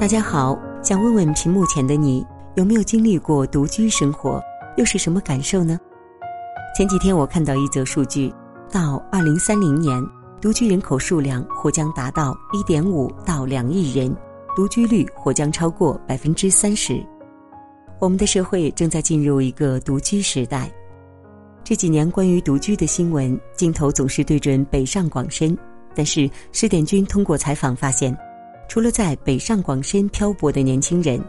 [0.00, 4.42] 大家好，想问问屏幕前的你，有没有经历过独居生活？
[4.78, 5.78] 又是什么感受呢？
[6.74, 8.32] 前几天我看到一则数据，
[8.72, 10.02] 到二零三零年，
[10.40, 14.16] 独居人口数量或将达到一点五到两亿人，
[14.56, 16.98] 独居率或将超过百分之三十。
[17.98, 20.72] 我们的社会正在进入一个独居时代。
[21.62, 25.54] 这几年关于独居的新闻，镜头总是对准北上广深，
[25.94, 28.16] 但是施点军通过采访发现。
[28.70, 31.20] 除了在北上广深漂泊的年轻人，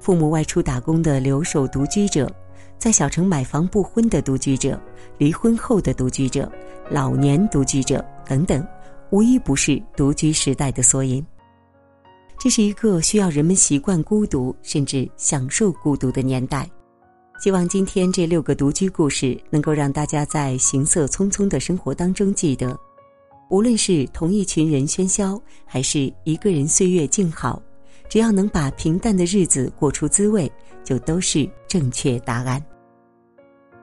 [0.00, 2.28] 父母外出打工的留守独居者，
[2.76, 4.76] 在小城买房不婚的独居者，
[5.16, 6.50] 离婚后的独居者，
[6.90, 8.66] 老年独居者等等，
[9.10, 11.24] 无一不是独居时代的缩影。
[12.36, 16.68] 这是一个需要人们习惯孤独，甚至享受孤独的年代。
[17.40, 22.76] 希望今天这六个独居故事能够让大家在行色匆匆的生活当中记得。
[23.50, 27.62] 无论是同一群人喧嚣，还是一个人岁月静好，
[28.06, 30.50] 只要能把平淡的日子过出滋味，
[30.84, 32.62] 就都是正确答案。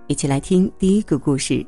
[0.06, 1.66] 一起来听第一个故事：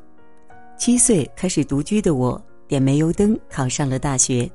[0.77, 4.47] 七岁开始独居的我，点煤油灯考上了大学。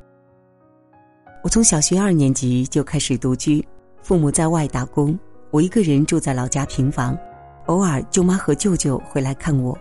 [1.42, 3.66] 我从小学二年级就开始独居，
[4.02, 5.18] 父母在外打工，
[5.50, 7.18] 我一个人住在老家平房，
[7.66, 9.76] 偶尔舅妈和舅舅会来看我。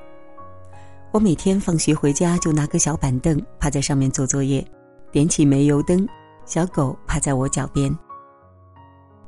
[1.12, 4.66] 我每天放学回家就拿个小板凳，趴在上面做作业，
[5.12, 6.08] 点起煤油灯，
[6.46, 7.94] 小狗趴在我脚边。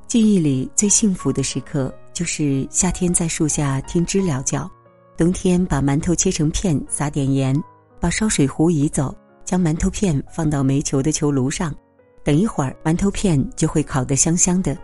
[0.08, 4.70] 记忆里最幸福的时刻，就是夏天在树下听知了叫，
[5.18, 7.54] 冬天把馒头切成片，撒点盐，
[8.00, 11.76] 把烧水壶移走，将馒头片放到煤球的球炉上，
[12.24, 14.78] 等一会儿馒头片就会烤得香香的。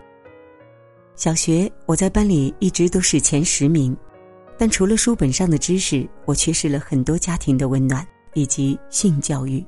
[1.16, 3.96] 小学我在班里一直都是前十名。
[4.60, 9.66] 但除了书本上的知识，我缺失了很多家庭的温暖以及性教育。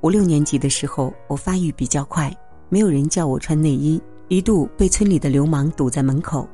[0.00, 2.34] 五六年级的时候，我发育比较快，
[2.70, 6.48] 没有人叫我穿内衣，一度被村里的流氓堵在门口。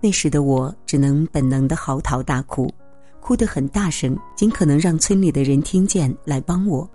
[0.00, 2.72] 那时的我只能本能的嚎啕大哭，
[3.20, 6.88] 哭得很大声，尽可能让村里的人听见来帮我。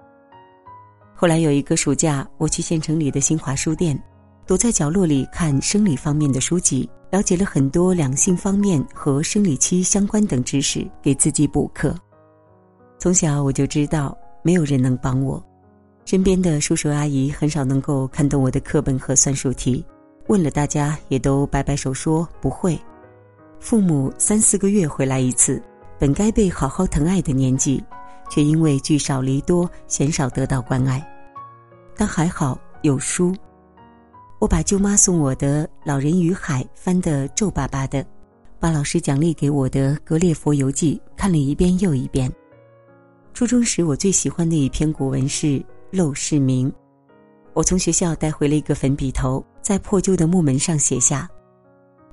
[1.14, 3.98] 后来有一个暑假，我去县城里的新华书店，
[4.48, 6.90] 躲在角落里看生理方面的书籍。
[7.16, 11.96] 了解了很多两性方面和生理期相关等知识，给自己补课。
[13.00, 15.42] 从小我就知道没有人能帮我，
[16.04, 19.86] 身边的叔叔阿姨很少能够看懂我的课本和算术题，
[20.28, 22.78] 问了大家也都摆摆手说不会。
[23.62, 25.64] 父母三四个月回来一次，
[25.98, 27.82] 本该被好好疼爱的年纪，
[28.30, 31.02] 却因为聚少离多，鲜少得到关爱。
[31.96, 33.34] 但还好有书。
[34.46, 38.06] 我把舅妈送我的《老人与海》翻得皱巴巴的，
[38.60, 42.32] 把老师奖励给我的《格列佛游记》看了一遍又一遍。
[43.34, 45.48] 初中时我最喜欢的一篇古文是
[45.92, 46.70] 《陋室铭》，
[47.56, 51.28] 我从学校带回了一个粉笔头，在破旧的木门上写下：“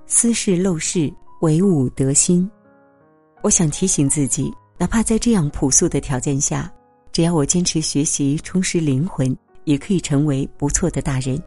[0.09, 1.13] 斯是陋室，
[1.43, 2.51] 惟吾德馨。”
[3.45, 6.73] 我想提醒自己，哪怕在这样朴素的条件下，
[7.13, 11.39] 只要我坚持学习，充实灵魂，也可以成为不错的大人。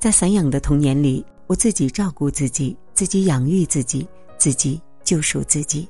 [0.00, 5.86] 在散养的童年里，我自己照顾自己，自己养育自己，自己救赎自己。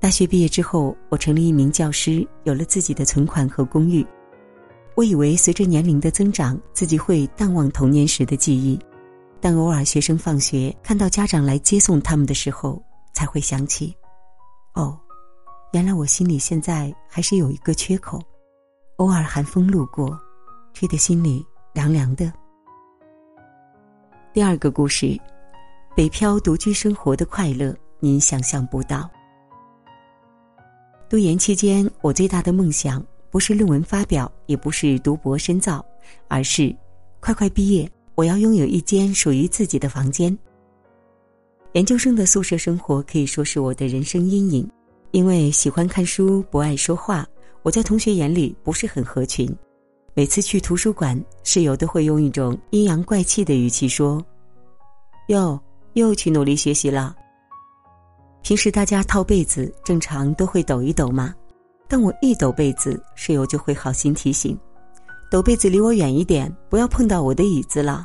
[0.00, 4.04] 大学毕业之后，我成了一名教师，有了自己的存款和公寓。
[4.94, 8.78] 我以为随着年龄的增长，自己会淡忘童年时的记忆，
[9.42, 12.82] 但偶尔学生放学看到家长来接送他们的时候，
[13.12, 13.94] 才会想起，
[14.74, 14.98] 哦，
[15.74, 18.18] 原来我心里现在还是有一个缺口。
[18.96, 20.18] 偶尔寒风路过，
[20.72, 22.32] 吹得心里凉凉的。
[24.36, 25.18] 第二个故事，
[25.94, 29.10] 北漂独居生活的快乐，您想象不到。
[31.08, 35.82] 读研期间，我最大的梦想不是论文发表，也不是读博深造，
[36.28, 36.76] 而是
[37.18, 40.38] 快快毕业，我要拥有一间属于自己的房间。
[41.72, 44.70] 研究生的宿舍生活可以说是我的人生阴影，
[45.12, 47.26] 因为喜欢看书，不爱说话，
[47.62, 49.50] 我在同学眼里不是很合群。
[50.18, 54.24] 每次去图书馆，室友都会用一种阴阳怪气的语气说
[55.28, 55.60] ：“哟，
[55.92, 57.14] 又去努力学习了。”
[58.40, 61.34] 平时大家套被子，正常都会抖一抖嘛。
[61.86, 64.58] 但我一抖被子，室友就会好心提醒
[65.30, 68.02] ：“抖被子离我远一点，不要碰到我的椅子了。”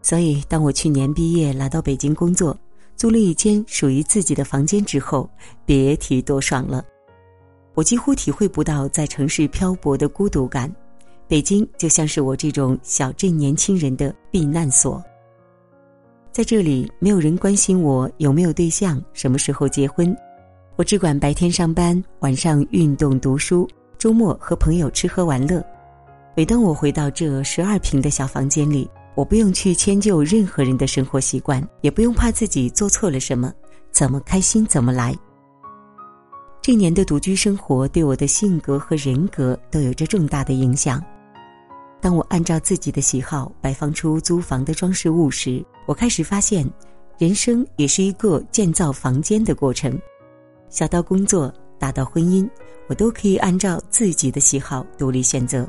[0.00, 2.56] 所以，当我去年毕业来到北京工作，
[2.94, 5.28] 租了一间属于自己的房间之后，
[5.66, 6.84] 别提多爽了。
[7.78, 10.68] 我几乎体会不到在城市漂泊的孤独感，
[11.28, 15.00] 北京就像是我这种小镇年轻人的避难所。
[16.32, 20.12] 在这里，没有人关心我有没有对象，什么时候结婚，
[20.74, 25.64] 我只管白天上班，晚上运动读书，周末和朋友吃喝玩乐。
[26.34, 33.52] 每当我回到这十二平的小房间里，我不用去迁就任何人的生活习惯，也不用怕自己做错了什么，
[33.92, 35.16] 怎么开心怎么来。
[36.68, 41.02] 这年的独居生活对我的性格和人格都有着重大的影响。
[41.98, 46.70] 当我按照自己的喜好摆放出租房的装饰物时，我开始发现，
[47.16, 49.98] 人生也是一个建造房间的过程。
[50.68, 52.46] 小到工作，大到婚姻，
[52.86, 55.66] 我都可以按照自己的喜好独立选择。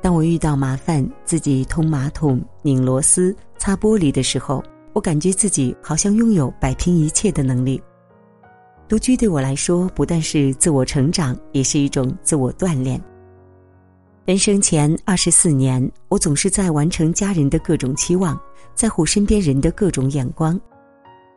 [0.00, 7.78] 当我遇到麻烦，自己通马桶、拧螺丝、擦玻璃的时候，我感觉自己好像拥有摆平一切的能力。
[8.92, 13.02] 独居对我来说，不但是自我成长，也是一种自我锻炼。
[14.26, 18.38] 人生前二十四年，我总是在完成家人的各种期望，
[18.74, 20.60] 在乎身边人的各种眼光。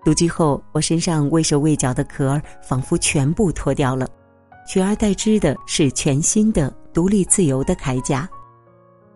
[0.04, 4.06] 独居后，我身上畏手畏脚的壳儿仿佛全部脱掉了，
[4.68, 8.30] 取而代之的是全新的独立自由的铠甲。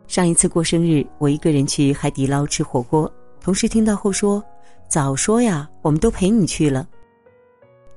[0.08, 4.42] 上一次过生日，我一个人去海底捞吃火锅，同事听到后说
[4.88, 6.88] ：“早说呀，我们都陪你去了。”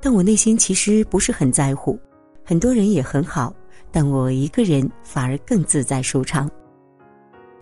[0.04, 1.96] 但我内心其实不是很在乎，
[2.44, 3.54] 很多人也很好，
[3.92, 6.50] 但我一个人反而更自在舒畅。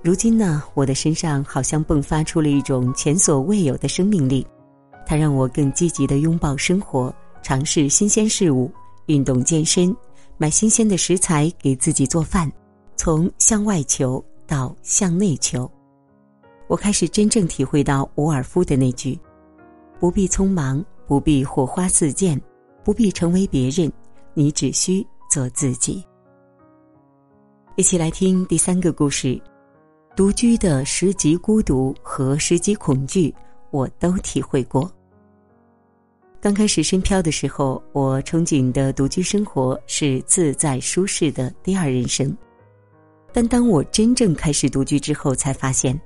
[0.02, 4.46] 如今呢，我的身上好像迸发出了一种前所未有的生命力，
[5.06, 8.72] 它让我更积极的拥抱生活，尝试新鲜事物，
[9.04, 9.94] 运动健身，
[10.38, 12.50] 买新鲜的食材给自己做饭，
[12.96, 15.70] 从向外求到向内求，
[16.68, 19.20] 我开始真正体会到伍尔夫的那句
[20.00, 22.40] ：“不必匆忙。”不必火花四溅，
[22.84, 23.92] 不必成为别人，
[24.32, 26.04] 你只需做自己。
[27.74, 29.36] 一起来听第三个故事：
[30.14, 33.34] 独居的十级孤独和十级恐惧，
[33.72, 34.88] 我都体会过。
[36.40, 42.32] 刚开始深漂的时候，我憧憬的独居生活是自在舒适的第二人生，
[43.32, 46.00] 但当我真正开始独居之后，才发现，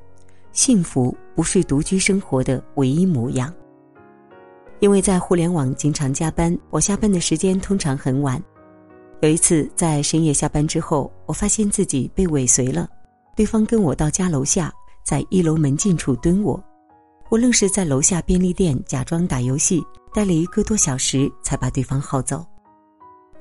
[0.52, 3.54] 幸福不是独居生活的唯一模样。
[4.84, 8.38] 因为在互联网经常加班，我下班的时间通常很晚。
[9.22, 12.86] 有一次在深夜下班之后，我发现自己被尾随了，
[13.34, 14.70] 对方跟我到家楼下，
[15.02, 16.62] 在一楼门禁处蹲我，
[17.30, 19.82] 我愣是在楼下便利店假装打游戏，
[20.12, 22.44] 待了一个多小时才把对方薅走。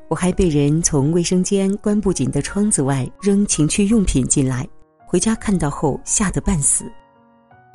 [0.07, 4.66] 我还被人从卫生间关不紧的窗子外扔情趣用品进来，
[5.06, 6.90] 回家看到后吓得半死。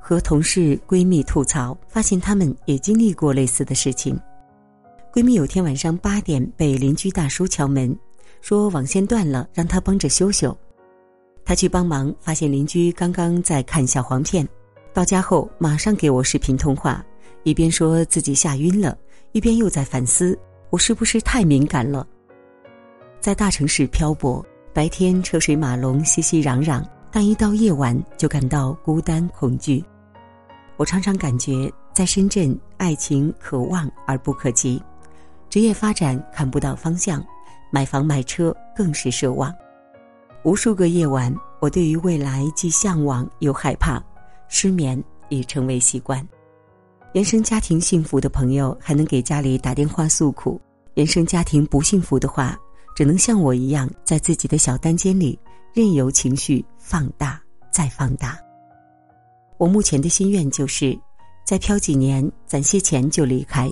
[0.09, 4.19] 和同事闺蜜吐槽，发现她们也经历过类似的事情。
[5.13, 7.95] 闺蜜有天晚上八点被邻居大叔敲门，
[8.41, 10.57] 说网线断了，让她帮着修修。
[11.45, 14.49] 她去帮忙，发现邻居刚刚在看小黄片，
[14.95, 17.05] 到家后马上给我视频通话，
[17.43, 18.97] 一边说自己吓晕了，
[19.33, 20.39] 一边又在反思
[20.71, 22.07] 我是不是太敏感了。
[23.21, 26.83] 在大城市漂泊，白天车水马龙、熙熙攘攘，
[27.13, 29.85] 但一到夜晚就感到孤单恐惧。
[30.79, 34.81] 我常常感觉，在深圳，爱情可望而不可及，
[35.51, 37.23] 职业发展看不到方向，
[37.69, 39.53] 买房买车更是奢望。
[40.45, 44.01] 无数个夜晚，我对于未来既向往又害怕，
[44.47, 46.25] 失眠已成为习惯。
[47.13, 50.61] 原生家庭幸福的朋友还能给家里打电话诉苦，
[50.95, 52.57] 原生家庭不幸福的话，
[52.95, 55.37] 只能像我一样，在自己的小单间里，
[55.75, 57.43] 任由情绪放大
[57.73, 58.39] 再放大。
[59.59, 60.99] 我目前的心愿就是，
[61.45, 63.69] 再漂几年，攒些钱就离开。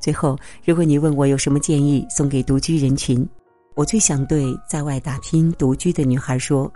[0.00, 3.28] 最后，如果你问我有什么建议送给独居人群，
[3.74, 6.72] 我最想对在外打拼独居的女孩说：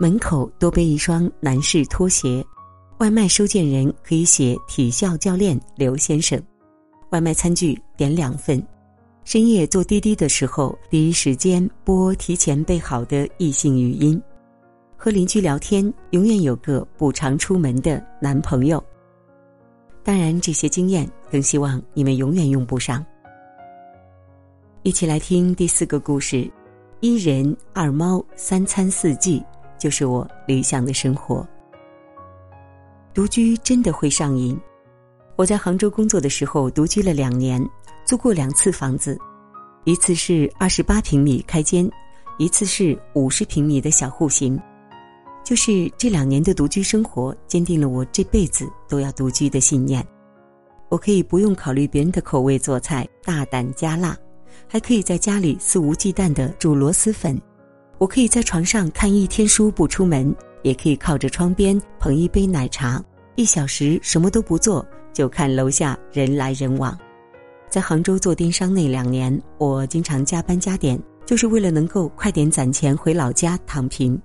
[0.00, 2.44] 门口多备一双男士拖鞋，
[2.98, 6.42] 外卖收件人可以写体校教练刘先生，
[7.10, 8.60] 外卖餐具点两份。
[9.22, 14.20] 深夜坐滴滴的时候，第一时间拨提前备好的异性语音。
[15.02, 18.84] 和邻居聊天，永远有个不常出门的男朋友。
[20.04, 23.02] 当然，这些经验更希望你们永远用不上。
[24.82, 26.50] 一起来听第四个故事：
[27.00, 29.42] 一人二猫三餐四季，
[29.78, 31.48] 就是我理想的生活。
[33.14, 34.54] 独居真的会上瘾。
[35.34, 37.66] 我在杭州工作的时候，独居了两年，
[38.04, 39.18] 租过两次房子，
[39.84, 41.90] 一次是二十八平米开间，
[42.36, 44.60] 一次是五十平米的小户型。
[45.42, 50.06] 就是这两年的独居生活，坚定了我这辈子都要独居的信念。
[50.88, 54.16] 我可以不用考虑别人的口味做菜，大胆加辣，
[54.68, 57.40] 还可以在家里肆无忌惮的煮螺蛳粉。
[57.98, 63.02] 我可以在床上看一天书不出门，也可以靠着窗边捧一杯奶茶，
[63.36, 66.96] 一小时什么都不做，就看楼下人来人往。
[67.68, 74.20] 在杭州做电商那两年，我经常加班加点，就是为了能够快点攒钱回老家躺平。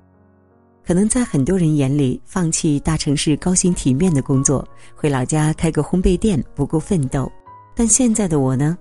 [0.85, 7.31] 可能在很多人眼里，放弃大城市高薪体面的工作，回老家开个烘焙店不够奋斗。
[7.75, 8.77] 但现在的我呢，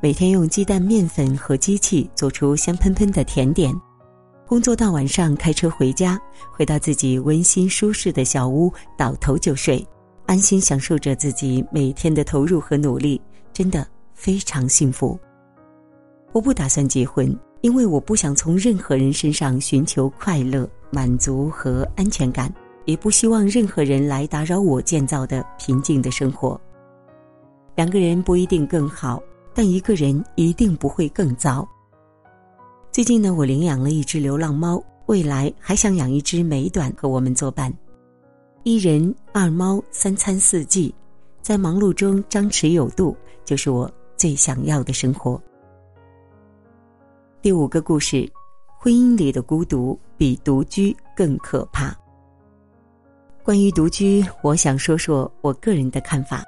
[0.00, 3.74] 每天用鸡蛋、面粉和机器做出香喷喷的甜点，
[4.46, 6.16] 工作到晚上开车回家，
[6.52, 9.84] 回到自己温馨舒适的小屋，倒头就睡，
[10.26, 13.20] 安心享受着自己每天的投入和努力，
[13.52, 15.18] 真的非常幸福。
[16.32, 20.68] 我不打算结婚，因为我不想从任何人身上寻求快乐。
[20.92, 22.52] 满足和安全感，
[22.84, 26.60] 也不希望任何人来打扰我建造的平静的生活。
[27.76, 29.22] 两个人不一定更好，
[29.54, 31.64] 但一个人一定不会更糟。
[32.90, 37.72] 最近呢，我领养了一只流浪猫，未来还想养一只美短和我们作伴。
[38.64, 40.92] 一人二猫，三餐四季，
[41.40, 45.40] 在忙碌中张弛有度，就是我最想要的生活。
[47.42, 48.30] 第五个故事。
[48.78, 51.96] 婚姻里的孤独比独居更可怕。
[53.42, 56.44] 关于独居，我想说说我个人的看法。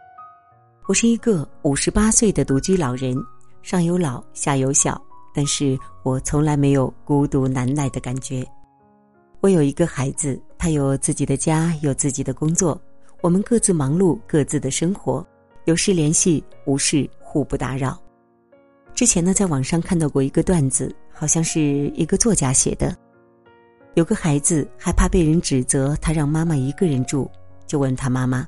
[0.86, 3.16] 我是一个五十八岁的独居老人，
[3.62, 5.00] 上有老，下有小，
[5.34, 8.46] 但是我从来没有孤独难耐的感觉。
[9.40, 12.78] 我有一个孩子，他有自己的家，有自己的工作，
[13.22, 15.26] 我们各自忙碌各自的生活，
[15.64, 17.98] 有事联系，无事互不打扰。
[18.94, 20.94] 之前呢，在网上看到过一个段子。
[21.14, 21.60] 好像是
[21.94, 22.96] 一个作家写的。
[23.94, 27.30] 有个孩子害怕被人指责，他让妈妈一个人住，
[27.64, 28.44] 就问他妈妈：“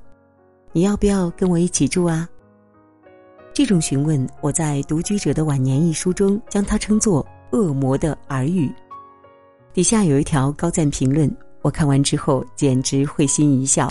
[0.73, 2.29] 你要不要跟我一起住啊？”
[3.55, 8.69] 这种询问，我在《独居者的晚年》一书中将它称作“恶魔的耳语”。
[9.73, 11.31] 底下有一条高赞评论，
[11.63, 13.89] 我看完之后简直会心一笑。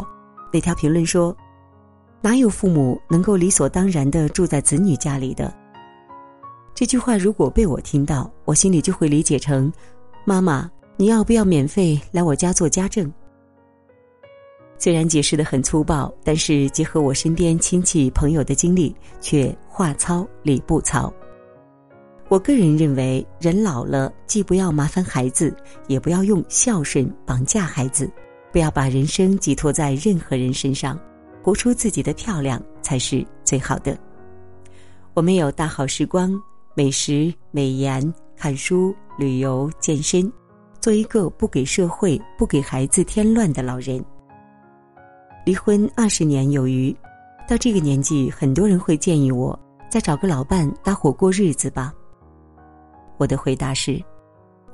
[0.51, 1.33] 那条评论说
[2.19, 5.53] ：“哪有父母能够理所当然的住在子女家里的？”
[6.75, 9.71] 这句话如果被我听到，我心里就会理解成
[10.25, 13.11] ：“妈妈，你要不要免费来我家做家政？”
[14.79, 21.13] 虽然解释的很粗暴，但是结合我身边亲戚朋友的经历，却话糙理不糙。
[22.27, 25.55] 我个人认为，人老了，既不要麻烦孩子，
[25.87, 28.11] 也不要用孝顺绑架孩子，
[28.51, 30.99] 不要把人生寄托在任何人身上，
[31.43, 33.95] 活出自己的漂亮才是最好的。
[35.13, 36.41] 我们有大好时光。
[36.75, 40.31] 美食、美颜、看书、旅游、健身，
[40.81, 44.03] 做一个不给社会、不给孩子添乱的老人。
[45.45, 46.91] 离婚二十年有余，
[47.47, 51.93] 到这个年纪，很多人会建议我再找个老伴搭伙过日子吧。
[53.17, 54.03] 我的回答是：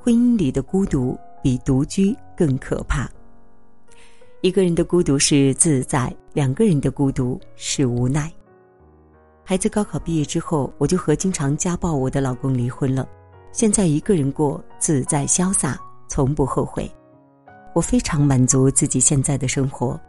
[0.00, 3.06] 婚姻里的孤独比独居更可怕。
[4.40, 8.32] 一个人的孤独是自在，两个人的孤独是无奈。
[9.50, 13.04] 孩子高考毕业之后，我就和经常家暴我的老公离婚了。
[13.50, 15.76] 现在一个人过，自在潇洒，
[16.06, 16.88] 从不后悔。
[17.74, 20.00] 我非常满足自己现在的生活，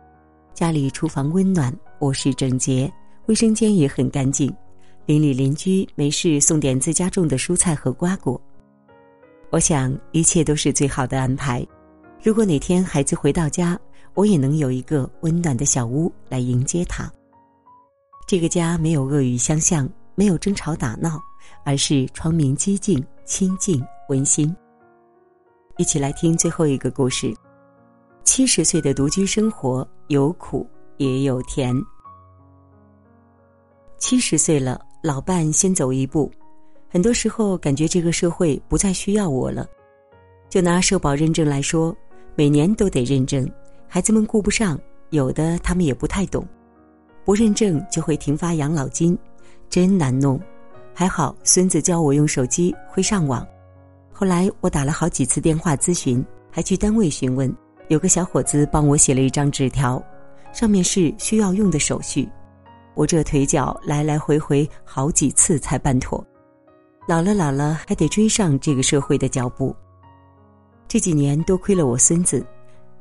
[0.54, 2.94] 家里厨房温暖，卧室整洁，
[3.26, 4.56] 卫生间也很干净。
[5.08, 8.40] 邻里邻居没事送点自家种的蔬菜和瓜果。
[9.50, 11.66] 我想一切都是最好的安排。
[12.22, 13.76] 如果哪天孩子回到家，
[14.14, 17.12] 我也能有一个温暖的小屋来迎接他。
[18.32, 21.20] 这个家没有恶语相向，没有争吵打闹，
[21.66, 24.56] 而是窗明几净、清静温馨。
[25.76, 27.36] 一起来听最后一个故事：
[28.24, 31.76] 七十岁的独居生活有苦也有甜。
[33.98, 36.32] 七十岁了，老伴先走一步，
[36.90, 39.68] 很多时候感觉这个社会不再需要我了。
[40.48, 41.94] 就拿社保认证来说，
[42.36, 43.46] 每年都得认证，
[43.90, 46.48] 孩子们顾不上，有的他们也不太懂。
[47.24, 49.18] 不认证就会停发养老金，
[49.70, 50.40] 真难弄。
[50.94, 53.46] 还好孙子教我用手机会上网。
[54.12, 57.54] 后来我打了好几次电话咨询，还去单位询问，
[57.88, 60.04] 有个小伙子帮我写了一张纸条，
[60.52, 62.28] 上面是需要用的手续。
[62.94, 66.24] 我这腿脚来来回回好几次才办妥。
[67.08, 69.76] 老了老了还得追上这个社会的脚步。
[70.88, 72.46] 这几年多亏了我孙子。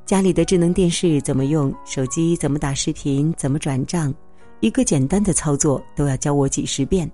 [0.07, 1.73] 家里的智能电视怎么用？
[1.85, 3.33] 手机怎么打视频？
[3.37, 4.13] 怎么转账？
[4.59, 7.11] 一个简单的操作都要教我几十遍。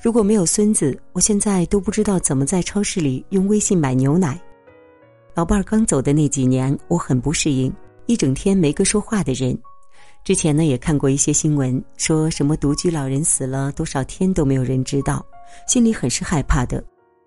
[0.00, 4.40] 如果没有孙子，我现在都不知道怎么在超市里用微信买牛奶。
[5.34, 7.72] 老伴儿刚走的那几年，我很不适应，
[8.06, 9.58] 一整天没个说话的人。
[10.22, 15.24] 之前呢，也看过一些新闻，说什么独居老人死了多少天都没有人知道，
[15.66, 16.82] 心里很是害怕的。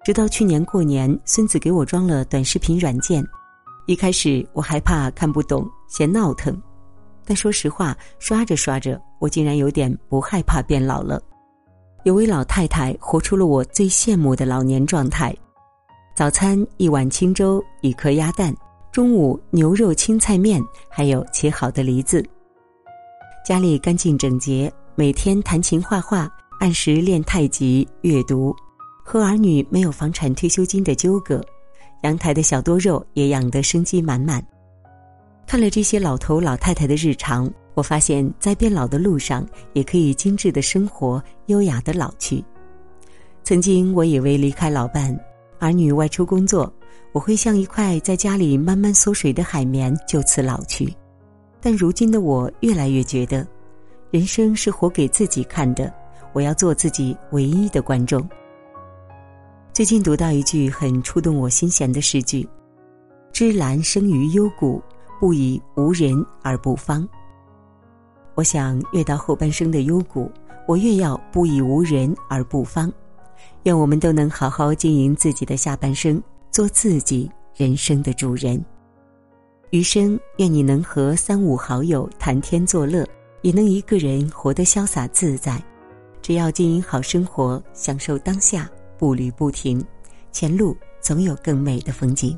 [0.06, 3.24] 直到去年过年，孙子给我装了短视频软件。
[3.88, 6.62] 一开始我害怕看不懂，嫌闹腾，
[7.26, 11.22] 但说实话，刷着刷着，我竟然有点不害怕变老了。
[12.04, 15.34] 有位老太太活出了我最羡慕的老年状态：
[16.14, 18.54] 早餐一碗清粥，一颗鸭蛋，
[18.92, 22.22] 中午牛肉青菜面，还有切好的梨子。
[23.46, 26.30] 家里干净整洁，每天弹琴画画，
[26.60, 28.54] 按时练太极、阅读，
[29.02, 31.42] 和儿女没有房产退休金的纠葛，
[32.02, 34.44] 阳台的小多肉也养得生机满满。
[35.46, 42.44] 看了这些老头老太太的日常，我发现，在变老的路上，也可以精致的生活，优雅的老去。
[43.44, 45.18] 曾经我以为离开老伴，
[45.60, 46.72] 儿女外出工作，
[47.14, 50.94] 我会像一块在家里慢慢缩水的海绵，就此老去。
[51.62, 53.48] 但如今的我越来越觉得，
[54.12, 55.94] 人生是活给自己看的，
[56.34, 58.28] 我要做自己唯一的观众。
[59.78, 62.50] 最近读到一句很触动我心弦的诗句
[63.32, 64.82] ：“芝兰生于幽谷。”
[65.22, 67.08] 不以无人而不芳。
[68.34, 70.32] 我想，越到后半生的幽谷，
[70.68, 72.92] 我越要不以无人而不芳。
[73.66, 76.20] 愿我们都能好好经营自己的下半生，
[76.50, 78.60] 做自己人生的主人。
[79.70, 83.08] 余生，愿你能和三五好友谈天作乐，
[83.44, 85.64] 也能一个人活得潇洒自在。
[86.20, 88.68] 只要经营好生活，享受当下，
[88.98, 89.84] 步履不停，
[90.32, 92.38] 前路总有更美的风景。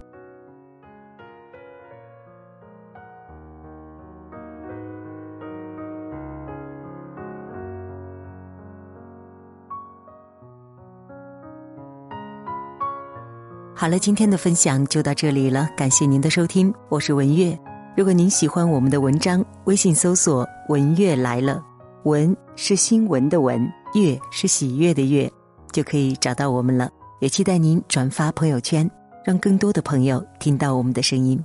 [13.75, 17.57] 好了，今天的分享就到这里了，感谢您的收听，我是文月。
[17.95, 21.63] 如果您喜欢我们的文章，微信搜索“文月来了”，
[22.03, 23.61] 文是新闻的文，
[23.93, 25.31] 月是喜悦的月，
[25.71, 26.89] 就可以找到我们了。
[27.19, 28.89] 也期待您转发朋友圈，
[29.25, 31.43] 让更多的朋友听到我们的声音。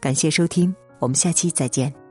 [0.00, 2.05] 感谢收听，我们下期再见。